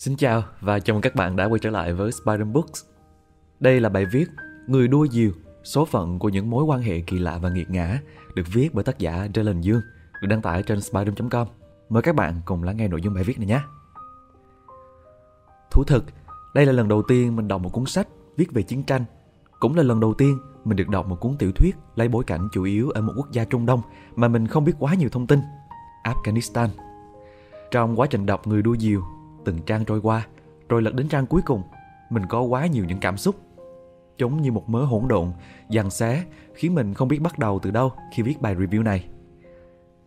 [0.00, 2.84] Xin chào và chào mừng các bạn đã quay trở lại với Spider Books.
[3.60, 4.30] Đây là bài viết
[4.66, 5.30] Người đua diều,
[5.64, 7.98] số phận của những mối quan hệ kỳ lạ và nghiệt ngã
[8.34, 9.80] được viết bởi tác giả Dylan Dương,
[10.22, 11.46] được đăng tải trên spider.com.
[11.88, 13.60] Mời các bạn cùng lắng nghe nội dung bài viết này nhé.
[15.70, 16.04] Thú thực,
[16.54, 19.04] đây là lần đầu tiên mình đọc một cuốn sách viết về chiến tranh.
[19.58, 22.48] Cũng là lần đầu tiên mình được đọc một cuốn tiểu thuyết lấy bối cảnh
[22.52, 23.82] chủ yếu ở một quốc gia Trung Đông
[24.16, 25.40] mà mình không biết quá nhiều thông tin,
[26.04, 26.68] Afghanistan.
[27.70, 29.02] Trong quá trình đọc Người đua diều,
[29.44, 30.26] từng trang trôi qua,
[30.68, 31.62] rồi lật đến trang cuối cùng,
[32.10, 33.36] mình có quá nhiều những cảm xúc.
[34.18, 35.32] giống như một mớ hỗn độn,
[35.68, 36.24] dằn xé,
[36.54, 39.08] khiến mình không biết bắt đầu từ đâu khi viết bài review này.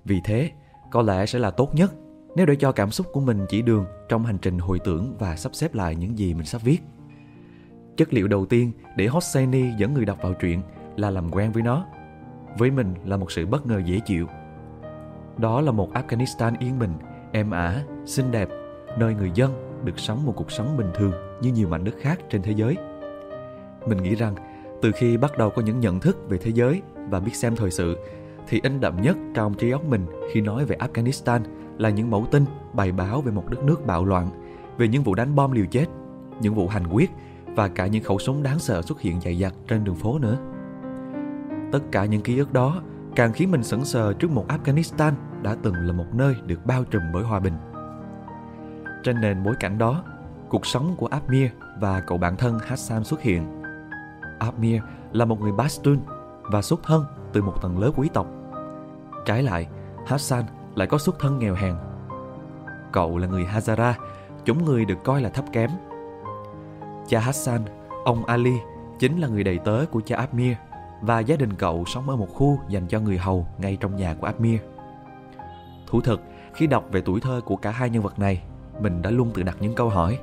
[0.06, 0.52] Vì thế,
[0.92, 1.94] có lẽ sẽ là tốt nhất
[2.36, 5.36] nếu để cho cảm xúc của mình chỉ đường trong hành trình hồi tưởng và
[5.36, 6.80] sắp xếp lại những gì mình sắp viết.
[7.98, 10.62] Chất liệu đầu tiên để Hosseini dẫn người đọc vào truyện
[10.98, 11.86] là làm quen với nó.
[12.58, 14.28] Với mình là một sự bất ngờ dễ chịu.
[15.38, 16.94] Đó là một Afghanistan yên bình,
[17.32, 18.50] êm ả, xinh đẹp
[18.98, 21.12] nơi người dân được sống một cuộc sống bình thường
[21.42, 22.78] như nhiều mảnh đất khác trên thế giới.
[23.88, 24.36] Mình nghĩ rằng
[24.82, 27.72] từ khi bắt đầu có những nhận thức về thế giới và biết xem thời
[27.72, 27.98] sự
[28.48, 31.40] thì in đậm nhất trong trí óc mình khi nói về Afghanistan
[31.78, 34.28] là những mẫu tin bài báo về một đất nước bạo loạn,
[34.78, 35.86] về những vụ đánh bom liều chết,
[36.42, 37.12] những vụ hành quyết
[37.56, 40.38] và cả những khẩu súng đáng sợ xuất hiện dày dặt trên đường phố nữa.
[41.72, 42.82] Tất cả những ký ức đó
[43.16, 46.84] càng khiến mình sững sờ trước một Afghanistan đã từng là một nơi được bao
[46.84, 47.54] trùm bởi hòa bình.
[49.04, 50.04] Trên nền bối cảnh đó,
[50.50, 53.62] cuộc sống của Abmir và cậu bạn thân Hassan xuất hiện.
[54.40, 56.00] Abmir là một người Pashtun
[56.42, 58.28] và xuất thân từ một tầng lớp quý tộc.
[59.26, 59.68] Trái lại,
[60.08, 60.44] Hassan
[60.76, 61.76] lại có xuất thân nghèo hèn.
[62.92, 63.94] Cậu là người Hazara,
[64.46, 65.70] chúng người được coi là thấp kém.
[67.08, 67.62] Cha Hassan,
[68.06, 68.56] ông Ali,
[69.00, 70.58] chính là người đầy tớ của cha Abmir
[71.02, 74.16] và gia đình cậu sống ở một khu dành cho người hầu ngay trong nhà
[74.20, 74.62] của Abmir.
[75.88, 76.22] Thú thực,
[76.54, 78.44] khi đọc về tuổi thơ của cả hai nhân vật này,
[78.84, 80.20] mình đã luôn tự đặt những câu hỏi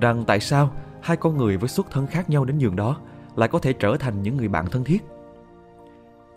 [0.00, 0.70] rằng tại sao
[1.02, 2.96] hai con người với xuất thân khác nhau đến nhường đó
[3.36, 5.04] lại có thể trở thành những người bạn thân thiết.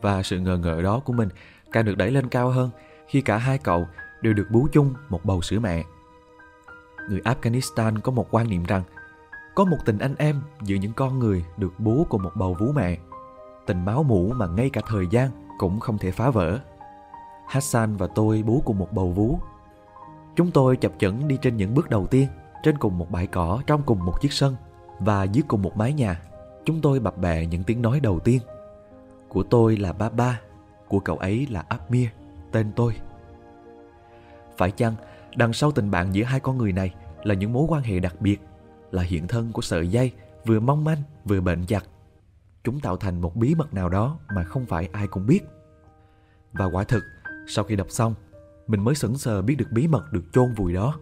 [0.01, 1.29] Và sự ngờ ngợ đó của mình
[1.71, 2.69] càng được đẩy lên cao hơn
[3.07, 3.87] khi cả hai cậu
[4.21, 5.83] đều được bú chung một bầu sữa mẹ.
[7.09, 8.83] Người Afghanistan có một quan niệm rằng
[9.55, 12.71] có một tình anh em giữa những con người được bú cùng một bầu vú
[12.71, 12.97] mẹ.
[13.65, 16.59] Tình máu mủ mà ngay cả thời gian cũng không thể phá vỡ.
[17.47, 19.39] Hassan và tôi bú cùng một bầu vú
[20.37, 22.27] Chúng tôi chập chững đi trên những bước đầu tiên,
[22.63, 24.55] trên cùng một bãi cỏ trong cùng một chiếc sân
[24.99, 26.21] và dưới cùng một mái nhà.
[26.65, 28.41] Chúng tôi bập bẹ những tiếng nói đầu tiên.
[29.29, 30.41] Của tôi là Baba,
[30.87, 32.09] của cậu ấy là Abmir,
[32.51, 32.95] tên tôi.
[34.57, 34.95] Phải chăng
[35.35, 36.93] đằng sau tình bạn giữa hai con người này
[37.23, 38.41] là những mối quan hệ đặc biệt,
[38.91, 40.11] là hiện thân của sợi dây
[40.45, 41.83] vừa mong manh vừa bền chặt.
[42.63, 45.41] Chúng tạo thành một bí mật nào đó mà không phải ai cũng biết.
[46.53, 47.03] Và quả thực,
[47.47, 48.13] sau khi đọc xong,
[48.67, 50.99] mình mới sững sờ biết được bí mật được chôn vùi đó.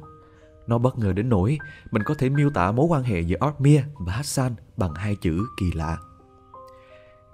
[0.68, 1.58] Nó bất ngờ đến nỗi
[1.92, 5.46] mình có thể miêu tả mối quan hệ giữa Ormir và Hassan bằng hai chữ
[5.58, 5.98] kỳ lạ.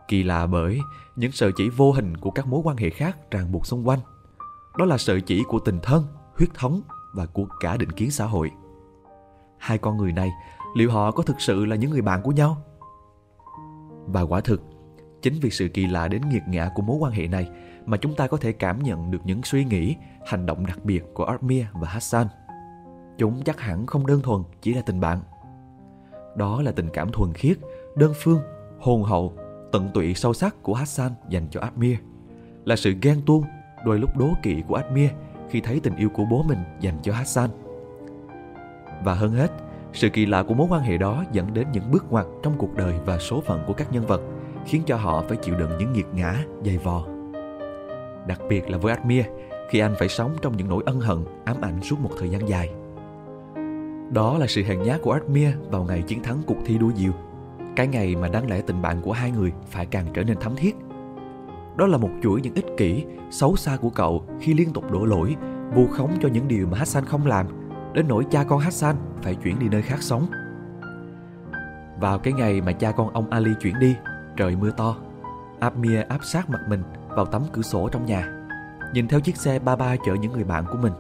[0.08, 0.80] Kỳ lạ bởi
[1.16, 4.00] những sợi chỉ vô hình của các mối quan hệ khác ràng buộc xung quanh.
[4.78, 6.06] Đó là sợi chỉ của tình thân,
[6.38, 6.81] huyết thống
[7.14, 8.52] và của cả định kiến xã hội.
[9.58, 10.31] Hai con người này,
[10.75, 12.58] liệu họ có thực sự là những người bạn của nhau?
[14.06, 14.62] Và quả thực,
[15.22, 17.50] chính vì sự kỳ lạ đến nghiệt ngã của mối quan hệ này
[17.86, 21.03] mà chúng ta có thể cảm nhận được những suy nghĩ, hành động đặc biệt
[21.14, 22.28] của Armia và Hassan.
[23.18, 25.19] Chúng chắc hẳn không đơn thuần chỉ là tình bạn.
[26.36, 27.58] Đó là tình cảm thuần khiết,
[27.96, 28.40] đơn phương,
[28.80, 29.34] hồn hậu,
[29.72, 31.97] tận tụy sâu sắc của Hassan dành cho Armia.
[32.66, 33.44] Là sự ghen tuông,
[33.86, 35.09] đôi lúc đố kỵ của Armia
[35.50, 37.50] khi thấy tình yêu của bố mình dành cho Hassan.
[39.03, 39.52] Và hơn hết,
[39.94, 42.75] sự kỳ lạ của mối quan hệ đó dẫn đến những bước ngoặt trong cuộc
[42.75, 44.22] đời và số phận của các nhân vật,
[44.66, 47.11] khiến cho họ phải chịu đựng những nghiệt ngã, dày vò
[48.28, 49.26] đặc biệt là với Admir
[49.70, 52.50] khi anh phải sống trong những nỗi ân hận ám ảnh suốt một thời gian
[52.50, 52.74] dài.
[54.14, 57.12] Đó là sự hèn nhát của Admir vào ngày chiến thắng cuộc thi đua diều.
[57.76, 60.56] Cái ngày mà đáng lẽ tình bạn của hai người phải càng trở nên thắm
[60.56, 60.76] thiết.
[61.78, 65.06] Đó là một chuỗi những ích kỷ, xấu xa của cậu khi liên tục đổ
[65.06, 65.36] lỗi,
[65.74, 67.46] vu khống cho những điều mà Hassan không làm,
[67.94, 70.26] đến nỗi cha con Hassan phải chuyển đi nơi khác sống.
[72.00, 73.96] Vào cái ngày mà cha con ông Ali chuyển đi,
[74.38, 74.96] trời mưa to,
[75.59, 76.84] Admir áp sát mặt mình
[77.16, 78.41] vào tấm cửa sổ trong nhà
[78.93, 80.93] Nhìn theo chiếc xe ba ba chở những người bạn của mình.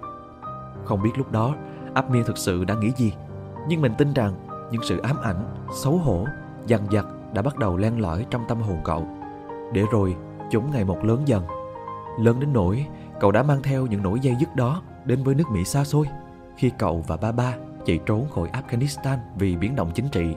[0.85, 1.55] Không biết lúc đó
[1.93, 3.13] Amir thực sự đã nghĩ gì
[3.67, 4.33] Nhưng mình tin rằng
[4.71, 6.25] những sự ám ảnh, xấu hổ,
[6.67, 9.07] dằn vặt đã bắt đầu len lỏi trong tâm hồn cậu.
[9.73, 10.15] Để rồi
[10.51, 11.43] chúng ngày một lớn dần.
[12.19, 12.85] Lớn đến nỗi
[13.19, 16.07] cậu đã mang theo những nỗi dây dứt đó đến với nước Mỹ xa xôi
[16.57, 17.53] Khi cậu và ba ba
[17.85, 20.35] chạy trốn khỏi Afghanistan vì biến động chính trị.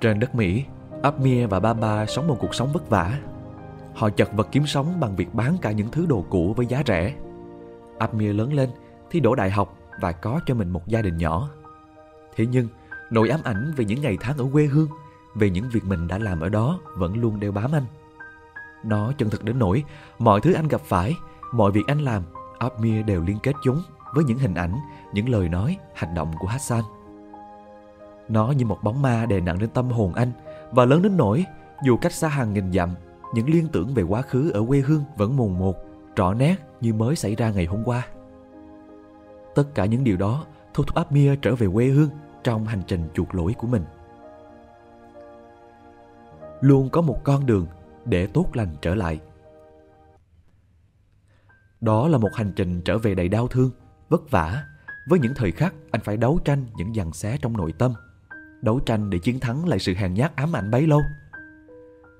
[0.00, 0.64] Trên đất Mỹ,
[1.02, 3.18] Amir và ba ba sống một cuộc sống vất vả.
[3.94, 6.82] Họ chật vật kiếm sống bằng việc bán cả những thứ đồ cũ với giá
[6.86, 7.14] rẻ.
[7.98, 8.70] Amir lớn lên,
[9.10, 11.50] thi đỗ đại học và có cho mình một gia đình nhỏ.
[12.36, 12.68] Thế nhưng,
[13.10, 14.88] nỗi ám ảnh về những ngày tháng ở quê hương,
[15.34, 17.84] về những việc mình đã làm ở đó vẫn luôn đeo bám anh.
[18.84, 19.84] Nó chân thực đến nỗi
[20.18, 21.14] mọi thứ anh gặp phải,
[21.52, 22.22] mọi việc anh làm,
[22.58, 23.82] Amir đều liên kết chúng
[24.14, 24.76] với những hình ảnh,
[25.12, 26.82] những lời nói, hành động của Hassan.
[28.28, 30.32] Nó như một bóng ma đè nặng lên tâm hồn anh
[30.70, 31.44] và lớn đến nỗi
[31.84, 32.94] dù cách xa hàng nghìn dặm,
[33.34, 35.76] những liên tưởng về quá khứ ở quê hương vẫn mồn một,
[36.16, 38.06] rõ nét như mới xảy ra ngày hôm qua.
[39.54, 42.10] Tất cả những điều đó thôi thúc Amir trở về quê hương
[42.44, 43.84] trong hành trình chuộc lỗi của mình.
[46.60, 47.66] Luôn có một con đường
[48.04, 49.20] để tốt lành trở lại.
[51.80, 53.70] Đó là một hành trình trở về đầy đau thương,
[54.08, 54.64] vất vả,
[55.08, 57.94] với những thời khắc anh phải đấu tranh những dằn xé trong nội tâm,
[58.62, 61.00] đấu tranh để chiến thắng lại sự hèn nhát ám ảnh bấy lâu.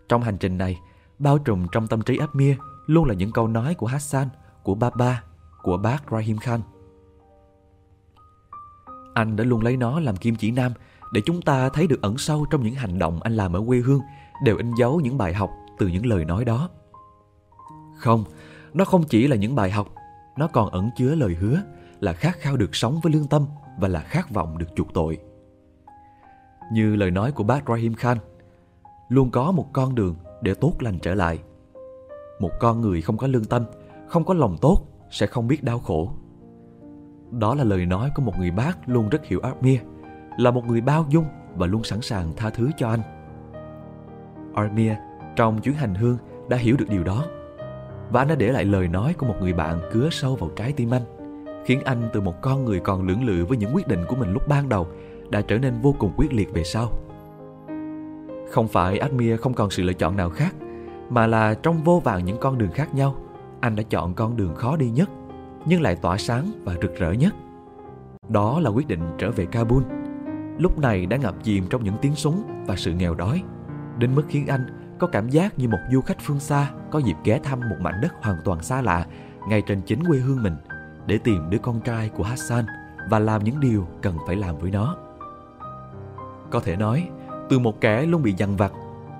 [0.09, 0.79] Trong hành trình này,
[1.21, 2.57] bao trùm trong tâm trí Amir
[2.87, 4.29] luôn là những câu nói của Hassan,
[4.63, 5.23] của Baba,
[5.63, 6.61] của bác Rahim Khan.
[9.15, 10.73] Anh đã luôn lấy nó làm kim chỉ nam
[11.13, 13.79] để chúng ta thấy được ẩn sâu trong những hành động anh làm ở quê
[13.79, 14.01] hương
[14.45, 16.69] đều in dấu những bài học từ những lời nói đó.
[17.97, 18.25] Không,
[18.75, 19.89] nó không chỉ là những bài học,
[20.39, 21.63] nó còn ẩn chứa lời hứa
[22.01, 23.47] là khát khao được sống với lương tâm
[23.79, 25.19] và là khát vọng được chuộc tội.
[26.73, 28.19] Như lời nói của bác Rahim Khan,
[29.09, 31.39] luôn có một con đường để tốt lành trở lại.
[32.41, 33.65] Một con người không có lương tâm,
[34.09, 36.13] không có lòng tốt sẽ không biết đau khổ.
[37.31, 39.79] Đó là lời nói của một người bác luôn rất hiểu Armia,
[40.39, 41.25] là một người bao dung
[41.57, 43.01] và luôn sẵn sàng tha thứ cho anh.
[44.55, 44.97] Armia
[45.37, 46.17] trong chuyến hành hương
[46.49, 47.25] đã hiểu được điều đó
[48.11, 50.73] và anh đã để lại lời nói của một người bạn cứa sâu vào trái
[50.73, 51.03] tim anh
[51.65, 54.33] khiến anh từ một con người còn lưỡng lự với những quyết định của mình
[54.33, 54.87] lúc ban đầu
[55.31, 56.93] đã trở nên vô cùng quyết liệt về sau
[58.51, 60.55] không phải Admir không còn sự lựa chọn nào khác
[61.11, 63.17] mà là trong vô vàng những con đường khác nhau
[63.61, 65.11] anh đã chọn con đường khó đi nhất
[65.67, 67.35] nhưng lại tỏa sáng và rực rỡ nhất.
[68.29, 69.83] Đó là quyết định trở về Kabul.
[70.59, 73.43] Lúc này đã ngập chìm trong những tiếng súng và sự nghèo đói.
[73.99, 77.17] Đến mức khiến anh có cảm giác như một du khách phương xa có dịp
[77.25, 79.07] ghé thăm một mảnh đất hoàn toàn xa lạ
[79.49, 80.57] ngay trên chính quê hương mình
[81.07, 82.65] để tìm đứa con trai của Hassan
[83.11, 84.97] và làm những điều cần phải làm với nó.
[86.51, 87.09] Có thể nói,
[87.51, 88.73] từ một kẻ luôn bị dằn vặt,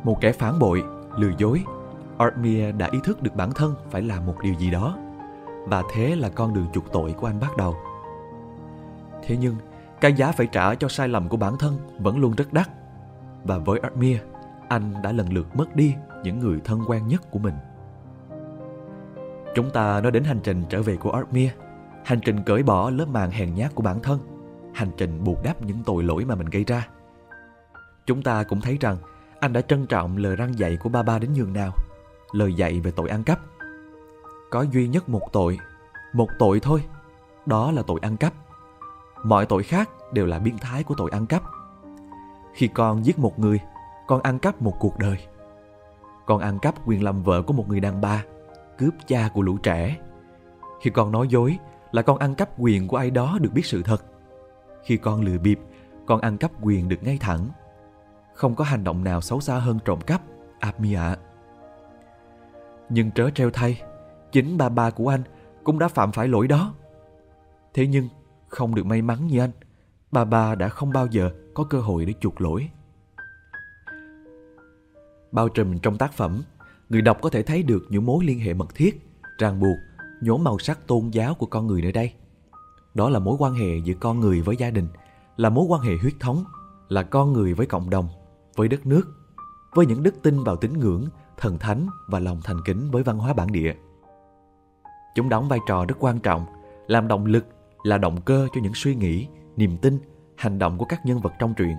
[0.05, 0.83] một kẻ phản bội,
[1.17, 1.65] lừa dối,
[2.19, 4.99] Artmir đã ý thức được bản thân phải làm một điều gì đó.
[5.67, 7.77] Và thế là con đường chuộc tội của anh bắt đầu.
[9.23, 9.57] Thế nhưng,
[10.01, 12.69] cái giá phải trả cho sai lầm của bản thân vẫn luôn rất đắt.
[13.45, 14.19] Và với Artmir,
[14.69, 15.95] anh đã lần lượt mất đi
[16.25, 17.55] những người thân quen nhất của mình.
[19.55, 21.51] Chúng ta nói đến hành trình trở về của Artmir,
[22.05, 24.19] hành trình cởi bỏ lớp màng hèn nhát của bản thân,
[24.75, 26.89] hành trình buộc đắp những tội lỗi mà mình gây ra.
[28.11, 28.97] Chúng ta cũng thấy rằng
[29.41, 31.73] anh đã trân trọng lời răng dạy của ba ba đến nhường nào,
[32.33, 33.41] lời dạy về tội ăn cắp.
[34.51, 35.59] Có duy nhất một tội,
[36.13, 36.85] một tội thôi,
[37.47, 38.33] đó là tội ăn cắp.
[39.25, 41.43] Mọi tội khác đều là biến thái của tội ăn cắp.
[42.55, 43.61] Khi con giết một người
[44.07, 45.19] con ăn cắp một cuộc đời.
[46.27, 48.25] Con ăn cắp quyền làm vợ của một người đàn bà,
[48.79, 49.97] cướp cha của lũ trẻ.
[50.83, 51.59] Khi con nói dối
[51.93, 54.05] là con ăn cắp quyền của ai đó được biết sự thật.
[54.85, 55.61] Khi con lừa bịp,
[56.07, 57.49] con ăn cắp quyền được ngay thẳng.
[58.41, 60.23] Không có hành động nào xấu xa hơn trộm cắp,
[60.61, 61.17] Ami ạ.
[62.89, 63.83] Nhưng trớ treo thay,
[64.33, 65.23] chính ba ba của anh
[65.65, 66.75] cũng đã phạm phải lỗi đó.
[67.75, 68.09] Thế nhưng,
[68.49, 69.51] không được may mắn như anh,
[70.13, 72.71] bà ba đã không bao giờ có cơ hội để chuộc lỗi
[75.33, 76.43] bao trùm trong tác phẩm,
[76.89, 79.77] người đọc có thể thấy được những mối liên hệ mật thiết, ràng buộc,
[80.21, 82.13] nhốn màu sắc tôn giáo của con người nơi đây.
[82.95, 84.89] Đó là mối quan hệ giữa con người với gia đình,
[85.37, 86.45] là mối quan hệ huyết thống,
[86.89, 88.09] là con người với cộng đồng,
[88.57, 89.03] với đất nước,
[89.75, 91.05] với những đức tin vào tín ngưỡng,
[91.37, 93.75] thần thánh và lòng thành kính với văn hóa bản địa.
[95.15, 96.47] Chúng đóng vai trò rất quan trọng,
[96.87, 97.47] làm động lực,
[97.83, 99.27] là động cơ cho những suy nghĩ,
[99.57, 99.99] niềm tin,
[100.37, 101.77] hành động của các nhân vật trong truyện.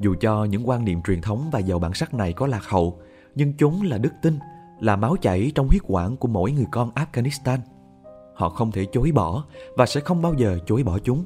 [0.00, 2.98] Dù cho những quan niệm truyền thống và giàu bản sắc này có lạc hậu,
[3.34, 4.38] nhưng chúng là đức tin,
[4.80, 7.58] là máu chảy trong huyết quản của mỗi người con Afghanistan.
[8.34, 9.44] Họ không thể chối bỏ
[9.76, 11.24] và sẽ không bao giờ chối bỏ chúng.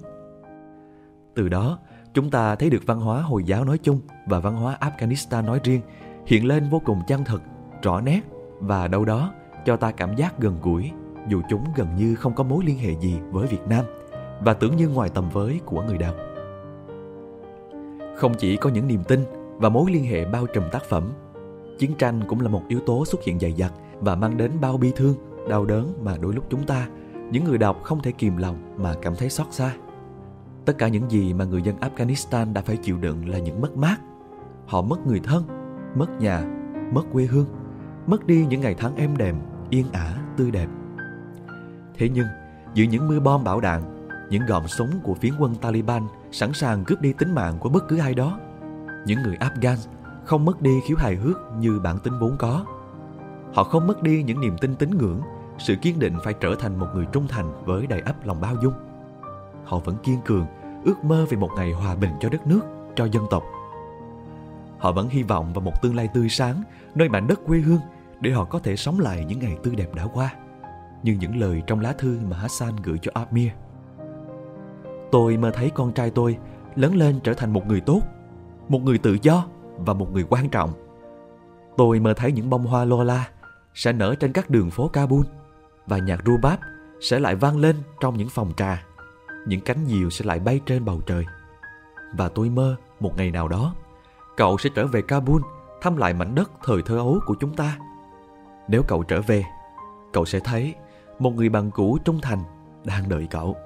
[1.34, 1.78] Từ đó,
[2.14, 5.60] chúng ta thấy được văn hóa Hồi giáo nói chung và văn hóa Afghanistan nói
[5.64, 5.80] riêng
[6.26, 7.42] hiện lên vô cùng chân thực,
[7.82, 8.20] rõ nét
[8.60, 9.32] và đâu đó
[9.64, 10.90] cho ta cảm giác gần gũi
[11.28, 13.84] dù chúng gần như không có mối liên hệ gì với Việt Nam
[14.40, 16.14] và tưởng như ngoài tầm với của người đọc.
[18.16, 19.24] Không chỉ có những niềm tin
[19.56, 21.12] và mối liên hệ bao trùm tác phẩm,
[21.78, 24.76] chiến tranh cũng là một yếu tố xuất hiện dày dặt và mang đến bao
[24.76, 25.14] bi thương,
[25.48, 26.88] đau đớn mà đôi lúc chúng ta,
[27.30, 29.74] những người đọc không thể kìm lòng mà cảm thấy xót xa.
[30.68, 33.76] Tất cả những gì mà người dân Afghanistan đã phải chịu đựng là những mất
[33.76, 33.96] mát.
[34.66, 35.44] Họ mất người thân,
[35.94, 36.44] mất nhà,
[36.92, 37.46] mất quê hương,
[38.06, 39.36] mất đi những ngày tháng êm đềm,
[39.70, 40.66] yên ả, tươi đẹp.
[41.98, 42.26] Thế nhưng,
[42.74, 46.84] giữa những mưa bom bão đạn, những gòm súng của phiến quân Taliban sẵn sàng
[46.84, 48.38] cướp đi tính mạng của bất cứ ai đó.
[49.06, 49.76] Những người Afghan
[50.24, 52.64] không mất đi khiếu hài hước như bản tính vốn có.
[53.54, 55.20] Họ không mất đi những niềm tin tín ngưỡng,
[55.58, 58.56] sự kiên định phải trở thành một người trung thành với đầy ắp lòng bao
[58.62, 58.74] dung.
[59.64, 60.46] Họ vẫn kiên cường,
[60.84, 62.60] ước mơ về một ngày hòa bình cho đất nước,
[62.96, 63.42] cho dân tộc.
[64.78, 66.62] Họ vẫn hy vọng vào một tương lai tươi sáng
[66.94, 67.80] nơi mảnh đất quê hương
[68.20, 70.34] để họ có thể sống lại những ngày tươi đẹp đã qua.
[71.02, 73.50] Như những lời trong lá thư mà Hassan gửi cho Amir.
[75.12, 76.38] Tôi mơ thấy con trai tôi
[76.76, 78.00] lớn lên trở thành một người tốt,
[78.68, 80.72] một người tự do và một người quan trọng.
[81.76, 83.28] Tôi mơ thấy những bông hoa Lola
[83.74, 85.26] sẽ nở trên các đường phố Kabul
[85.86, 86.58] và nhạc rubab
[87.00, 88.84] sẽ lại vang lên trong những phòng trà.
[89.46, 91.24] Những cánh diều sẽ lại bay trên bầu trời.
[92.12, 93.74] Và tôi mơ một ngày nào đó,
[94.36, 95.42] cậu sẽ trở về Kabul
[95.80, 97.78] thăm lại mảnh đất thời thơ ấu của chúng ta.
[98.68, 99.44] Nếu cậu trở về,
[100.12, 100.74] cậu sẽ thấy
[101.18, 102.38] một người bạn cũ trung thành
[102.84, 103.56] đang đợi cậu.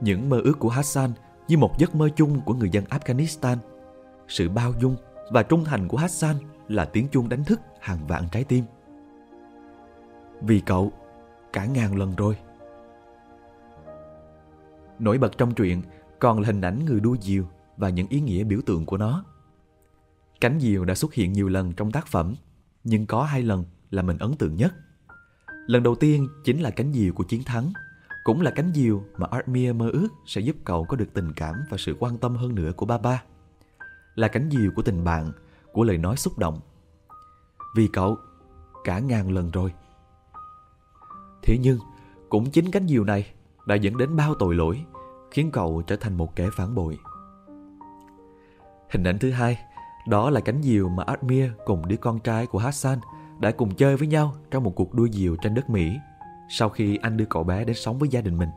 [0.00, 1.10] Những mơ ước của Hassan
[1.48, 3.56] như một giấc mơ chung của người dân Afghanistan.
[4.28, 4.96] Sự bao dung
[5.30, 6.36] và trung thành của Hassan
[6.68, 8.64] là tiếng chuông đánh thức hàng vạn trái tim.
[10.40, 10.92] Vì cậu,
[11.52, 12.36] cả ngàn lần rồi.
[14.98, 15.82] Nổi bật trong truyện
[16.18, 17.44] còn là hình ảnh người đua diều
[17.76, 19.24] và những ý nghĩa biểu tượng của nó.
[20.40, 22.34] Cánh diều đã xuất hiện nhiều lần trong tác phẩm,
[22.84, 24.74] nhưng có hai lần là mình ấn tượng nhất.
[25.66, 27.72] Lần đầu tiên chính là cánh diều của chiến thắng–
[28.26, 31.54] cũng là cánh diều mà Armia mơ ước sẽ giúp cậu có được tình cảm
[31.70, 33.22] và sự quan tâm hơn nữa của ba ba.
[34.14, 35.32] Là cánh diều của tình bạn,
[35.72, 36.60] của lời nói xúc động.
[37.76, 38.18] Vì cậu,
[38.84, 39.72] cả ngàn lần rồi.
[41.42, 41.78] Thế nhưng,
[42.28, 43.34] cũng chính cánh diều này
[43.66, 44.84] đã dẫn đến bao tội lỗi,
[45.30, 46.98] khiến cậu trở thành một kẻ phản bội.
[48.90, 49.58] Hình ảnh thứ hai,
[50.08, 52.98] đó là cánh diều mà Admir cùng đứa con trai của Hassan
[53.40, 55.98] đã cùng chơi với nhau trong một cuộc đua diều trên đất Mỹ
[56.48, 58.48] sau khi anh đưa cậu bé đến sống với gia đình mình.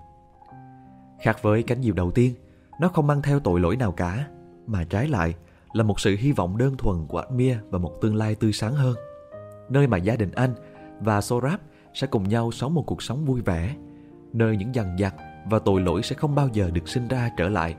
[1.21, 2.33] Khác với cánh diều đầu tiên,
[2.79, 4.27] nó không mang theo tội lỗi nào cả,
[4.67, 5.35] mà trái lại
[5.73, 8.73] là một sự hy vọng đơn thuần của Admir và một tương lai tươi sáng
[8.73, 8.95] hơn.
[9.69, 10.53] Nơi mà gia đình anh
[10.99, 11.59] và Sorab
[11.93, 13.75] sẽ cùng nhau sống một cuộc sống vui vẻ,
[14.33, 15.15] nơi những dằn vặt
[15.49, 17.75] và tội lỗi sẽ không bao giờ được sinh ra trở lại.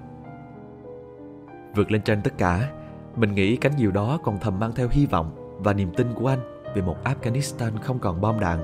[1.76, 2.71] Vượt lên trên tất cả,
[3.16, 6.26] mình nghĩ cánh diều đó còn thầm mang theo hy vọng và niềm tin của
[6.26, 6.38] anh
[6.75, 8.59] về một Afghanistan không còn bom đạn.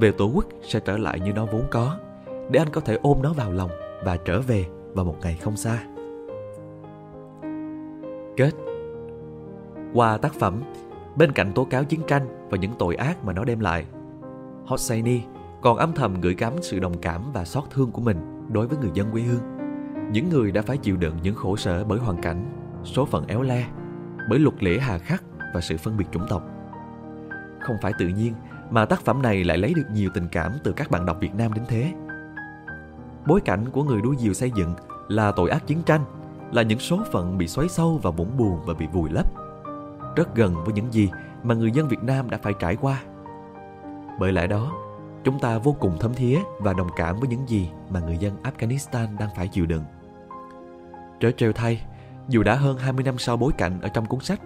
[0.00, 1.96] Về tổ quốc sẽ trở lại như nó vốn có
[2.50, 3.70] để anh có thể ôm nó vào lòng
[4.04, 5.78] và trở về vào một ngày không xa.
[8.36, 8.50] Kết.
[9.94, 10.62] Qua tác phẩm
[11.16, 13.84] bên cạnh tố cáo chiến tranh và những tội ác mà nó đem lại
[14.66, 15.20] Hosseini
[15.60, 18.78] còn âm thầm gửi gắm sự đồng cảm và xót thương của mình đối với
[18.78, 19.42] người dân quê hương
[20.12, 22.50] những người đã phải chịu đựng những khổ sở bởi hoàn cảnh
[22.84, 23.66] số phận éo le
[24.30, 25.24] bởi luật lệ hà khắc
[25.54, 26.42] và sự phân biệt chủng tộc
[27.60, 28.32] không phải tự nhiên
[28.70, 31.34] mà tác phẩm này lại lấy được nhiều tình cảm từ các bạn đọc Việt
[31.34, 31.92] Nam đến thế.
[33.26, 34.74] Bối cảnh của người đuôi diều xây dựng
[35.08, 36.04] là tội ác chiến tranh,
[36.52, 39.26] là những số phận bị xoáy sâu vào vũng buồn và bị vùi lấp.
[40.16, 41.10] Rất gần với những gì
[41.42, 43.02] mà người dân Việt Nam đã phải trải qua.
[44.20, 44.72] Bởi lẽ đó,
[45.24, 48.36] chúng ta vô cùng thấm thía và đồng cảm với những gì mà người dân
[48.42, 49.84] Afghanistan đang phải chịu đựng.
[51.20, 51.82] Trở trêu thay,
[52.28, 54.40] dù đã hơn 20 năm sau bối cảnh ở trong cuốn sách,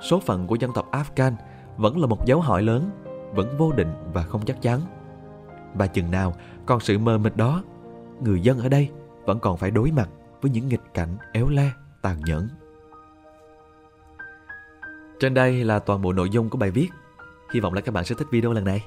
[0.00, 1.32] số phận của dân tộc Afghan
[1.76, 2.90] vẫn là một dấu hỏi lớn
[3.34, 4.80] vẫn vô định và không chắc chắn.
[5.74, 6.34] Và chừng nào
[6.66, 7.62] còn sự mờ mịt đó,
[8.20, 8.90] người dân ở đây
[9.24, 10.08] vẫn còn phải đối mặt
[10.40, 11.70] với những nghịch cảnh éo le,
[12.02, 12.48] tàn nhẫn.
[15.20, 16.88] Trên đây là toàn bộ nội dung của bài viết.
[17.52, 18.84] Hy vọng là các bạn sẽ thích video lần này.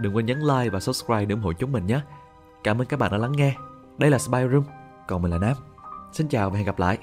[0.00, 2.00] Đừng quên nhấn like và subscribe để ủng hộ chúng mình nhé.
[2.64, 3.54] Cảm ơn các bạn đã lắng nghe.
[3.98, 4.64] Đây là Spy Room,
[5.08, 5.56] còn mình là Nam.
[6.12, 6.98] Xin chào và hẹn gặp lại.